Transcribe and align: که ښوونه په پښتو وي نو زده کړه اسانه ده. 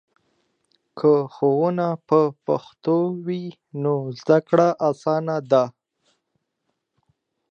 که 0.97 1.13
ښوونه 1.33 1.87
په 2.07 2.19
پښتو 2.45 2.97
وي 3.25 3.43
نو 3.83 3.95
زده 4.19 4.39
کړه 4.47 4.67
اسانه 4.89 5.37
ده. 5.51 5.63